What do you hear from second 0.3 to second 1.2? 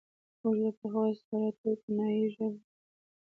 موږ له پخوا